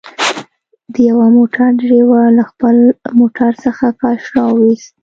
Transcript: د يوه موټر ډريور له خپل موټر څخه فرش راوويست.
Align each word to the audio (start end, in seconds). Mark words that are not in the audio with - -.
د 0.93 0.95
يوه 1.09 1.27
موټر 1.37 1.67
ډريور 1.81 2.25
له 2.37 2.43
خپل 2.51 2.75
موټر 3.19 3.51
څخه 3.65 3.85
فرش 3.99 4.23
راوويست. 4.37 4.91